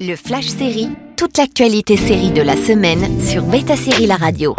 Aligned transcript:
Le 0.00 0.16
Flash 0.16 0.46
Série, 0.46 0.88
toute 1.16 1.38
l'actualité 1.38 1.96
série 1.96 2.30
de 2.30 2.42
la 2.42 2.56
semaine 2.56 3.20
sur 3.20 3.44
Beta 3.44 3.76
Série 3.76 4.06
La 4.06 4.16
Radio. 4.16 4.56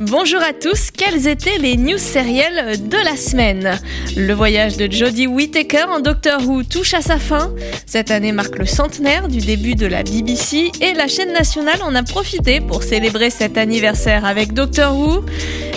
Bonjour 0.00 0.40
à 0.42 0.52
tous, 0.52 0.90
quelles 0.90 1.28
étaient 1.28 1.58
les 1.58 1.76
news 1.76 1.98
sérielles 1.98 2.88
de 2.88 2.96
la 2.96 3.16
semaine? 3.16 3.78
Le 4.16 4.32
voyage 4.32 4.76
de 4.76 4.90
Jodie 4.90 5.26
Whittaker 5.26 5.84
en 5.88 6.00
Doctor 6.00 6.40
Who 6.46 6.64
touche 6.64 6.94
à 6.94 7.02
sa 7.02 7.18
fin. 7.18 7.52
Cette 7.86 8.10
année 8.10 8.32
marque 8.32 8.58
le 8.58 8.66
centenaire 8.66 9.28
du 9.28 9.38
début 9.38 9.74
de 9.74 9.86
la 9.86 10.02
BBC 10.02 10.72
et 10.80 10.94
la 10.94 11.06
chaîne 11.06 11.32
nationale 11.32 11.80
en 11.82 11.94
a 11.94 12.02
profité 12.02 12.60
pour 12.60 12.82
célébrer 12.82 13.30
cet 13.30 13.56
anniversaire 13.56 14.24
avec 14.24 14.54
Doctor 14.54 14.96
Who. 14.96 15.24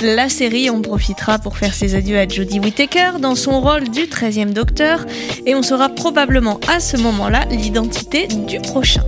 La 0.02 0.28
série 0.28 0.70
en 0.70 0.82
profitera 0.82 1.40
pour 1.40 1.58
faire 1.58 1.74
ses 1.74 1.96
adieux 1.96 2.18
à 2.18 2.28
Jodie 2.28 2.60
Whittaker 2.60 3.12
dans 3.20 3.36
son 3.36 3.62
rôle 3.62 3.90
du 3.90 4.02
13e 4.02 4.52
Docteur 4.52 5.06
et 5.46 5.56
on 5.56 5.64
saura 5.64 5.90
probablement 5.90 6.60
à 6.68 6.80
ce 6.80 6.98
moment-là 6.98 7.46
l'identité 7.50 8.28
du 8.28 8.60
prochain. 8.60 9.04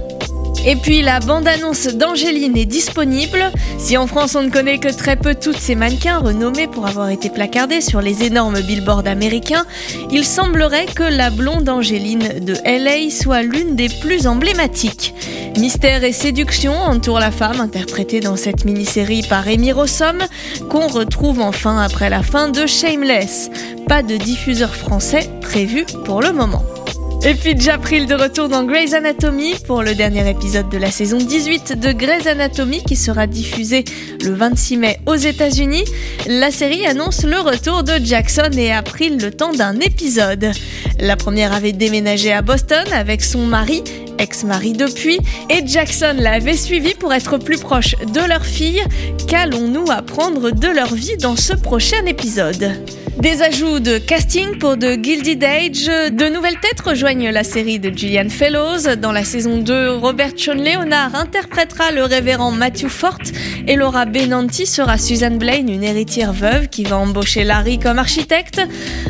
Et 0.65 0.75
puis 0.75 1.01
la 1.01 1.19
bande-annonce 1.19 1.87
d'Angéline 1.87 2.57
est 2.57 2.65
disponible. 2.65 3.51
Si 3.77 3.97
en 3.97 4.07
France 4.07 4.35
on 4.35 4.43
ne 4.43 4.49
connaît 4.49 4.79
que 4.79 4.89
très 4.89 5.15
peu 5.15 5.35
toutes 5.35 5.59
ces 5.59 5.75
mannequins 5.75 6.17
renommés 6.17 6.67
pour 6.67 6.87
avoir 6.87 7.09
été 7.09 7.29
placardés 7.29 7.81
sur 7.81 8.01
les 8.01 8.23
énormes 8.23 8.59
billboards 8.61 9.07
américains, 9.07 9.65
il 10.11 10.25
semblerait 10.25 10.87
que 10.87 11.03
la 11.03 11.29
blonde 11.29 11.69
Angéline 11.69 12.39
de 12.41 12.55
LA 12.65 13.09
soit 13.11 13.43
l'une 13.43 13.75
des 13.75 13.89
plus 13.89 14.27
emblématiques. 14.27 15.13
Mystère 15.57 16.03
et 16.03 16.11
séduction 16.11 16.73
entourent 16.73 17.19
la 17.19 17.31
femme 17.31 17.61
interprétée 17.61 18.19
dans 18.19 18.35
cette 18.35 18.65
mini-série 18.65 19.23
par 19.27 19.47
Amy 19.47 19.71
Rossum 19.71 20.19
qu'on 20.69 20.87
retrouve 20.87 21.39
enfin 21.39 21.81
après 21.81 22.09
la 22.09 22.21
fin 22.21 22.49
de 22.49 22.67
Shameless. 22.67 23.49
Pas 23.87 24.03
de 24.03 24.17
diffuseur 24.17 24.75
français 24.75 25.29
prévu 25.41 25.85
pour 26.05 26.21
le 26.21 26.31
moment. 26.31 26.63
Et 27.23 27.33
puis 27.33 27.59
Japril 27.59 28.05
de 28.05 28.15
retour 28.15 28.47
dans 28.47 28.63
Grey's 28.63 28.93
Anatomy 28.93 29.55
pour 29.65 29.83
le 29.83 29.95
dernier 29.95 30.29
épisode 30.29 30.69
de 30.69 30.77
la 30.77 30.91
saison 30.91 31.17
18 31.17 31.77
de 31.77 31.91
Grey's 31.91 32.27
Anatomy 32.27 32.83
qui 32.83 32.95
sera 32.95 33.27
diffusé 33.27 33.83
le 34.23 34.33
26 34.33 34.77
mai 34.77 34.99
aux 35.05 35.15
États-Unis. 35.15 35.83
La 36.27 36.51
série 36.51 36.85
annonce 36.85 37.23
le 37.23 37.39
retour 37.39 37.83
de 37.83 37.93
Jackson 38.01 38.51
et 38.57 38.71
April 38.71 39.17
le 39.17 39.31
temps 39.31 39.51
d'un 39.51 39.79
épisode. 39.79 40.51
La 40.99 41.17
première 41.17 41.53
avait 41.53 41.73
déménagé 41.73 42.31
à 42.31 42.41
Boston 42.41 42.85
avec 42.93 43.23
son 43.23 43.45
mari 43.45 43.83
ex-mari 44.19 44.73
depuis, 44.73 45.19
et 45.49 45.65
Jackson 45.65 46.15
l'avait 46.17 46.57
suivi 46.57 46.93
pour 46.93 47.13
être 47.13 47.37
plus 47.37 47.59
proche 47.59 47.95
de 48.13 48.27
leur 48.27 48.45
fille. 48.45 48.83
Qu'allons-nous 49.27 49.91
apprendre 49.91 50.51
de 50.51 50.67
leur 50.67 50.93
vie 50.93 51.17
dans 51.17 51.35
ce 51.35 51.53
prochain 51.53 52.05
épisode? 52.05 52.73
Des 53.19 53.41
ajouts 53.41 53.79
de 53.79 53.97
casting 53.97 54.59
pour 54.59 54.77
The 54.77 55.03
Gilded 55.03 55.43
Age, 55.43 55.87
de 56.11 56.31
nouvelles 56.31 56.59
têtes 56.59 56.81
rejoignent 56.81 57.31
la 57.31 57.43
série 57.43 57.79
de 57.79 57.89
Gillian 57.89 58.29
Fellows. 58.29 58.95
Dans 58.95 59.11
la 59.11 59.23
saison 59.23 59.57
2, 59.57 59.95
Robert 59.95 60.33
Sean 60.37 60.53
Leonard 60.53 61.15
interprétera 61.15 61.91
le 61.91 62.03
révérend 62.03 62.51
Matthew 62.51 62.89
Fort 62.89 63.17
et 63.67 63.75
Laura 63.75 64.05
Benanti 64.05 64.67
sera 64.67 64.99
Susan 64.99 65.31
Blaine, 65.31 65.67
une 65.67 65.83
héritière 65.83 66.31
veuve 66.31 66.67
qui 66.67 66.83
va 66.83 66.97
embaucher 66.97 67.43
Larry 67.43 67.79
comme 67.79 67.97
architecte. 67.97 68.61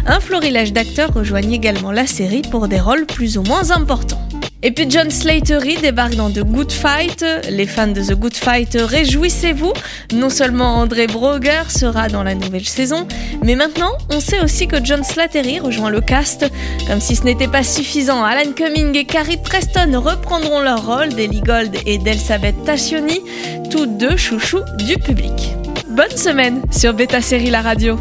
Un 0.05 0.22
florilège 0.22 0.72
d'acteurs 0.72 1.13
rejoignent 1.13 1.53
également 1.53 1.91
la 1.91 2.08
série 2.08 2.44
pour 2.50 2.69
des 2.69 2.80
rôles 2.80 3.05
plus 3.05 3.38
ou 3.38 3.44
moins 3.44 3.72
importants. 3.72 4.27
Et 4.63 4.72
puis 4.72 4.89
John 4.89 5.11
Slatery 5.11 5.77
débarque 5.77 6.16
dans 6.16 6.31
The 6.31 6.39
Good 6.39 6.72
Fight. 6.72 7.23
Les 7.50 7.67
fans 7.67 7.88
de 7.88 8.02
The 8.02 8.13
Good 8.13 8.36
Fight, 8.36 8.75
réjouissez-vous. 8.80 9.72
Non 10.13 10.30
seulement 10.30 10.77
André 10.77 11.05
Broger 11.05 11.61
sera 11.69 12.09
dans 12.09 12.23
la 12.23 12.33
nouvelle 12.33 12.66
saison, 12.66 13.08
mais 13.44 13.55
maintenant 13.55 13.91
on 14.11 14.19
sait 14.19 14.39
aussi 14.39 14.67
que 14.67 14.83
John 14.83 15.03
Slatery 15.03 15.59
rejoint 15.59 15.91
le 15.91 16.02
cast. 16.02 16.50
Comme 16.88 17.02
si 17.02 17.16
ce 17.16 17.23
n'était 17.23 17.47
pas 17.47 17.63
suffisant, 17.63 18.23
Alan 18.23 18.52
Cumming 18.52 18.95
et 18.95 19.05
Carrie 19.05 19.38
Preston 19.38 20.02
reprendront 20.02 20.61
leur 20.61 20.85
rôle 20.85 21.09
d'Ellie 21.09 21.41
Gold 21.41 21.75
et 21.85 22.00
d'Elsabeth 22.00 22.63
Tassioni, 22.66 23.22
toutes 23.69 23.97
deux 23.97 24.17
chouchous 24.17 24.63
du 24.80 24.97
public. 24.97 25.55
Bonne 25.89 26.17
semaine 26.17 26.61
sur 26.72 26.94
Beta 26.94 27.22
Série 27.22 27.52
La 27.52 27.62
Radio. 27.62 27.97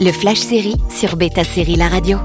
Le 0.00 0.12
Flash 0.12 0.38
Série 0.38 0.76
sur 0.94 1.16
Beta 1.16 1.44
Série 1.44 1.76
La 1.76 1.88
Radio. 1.88 2.18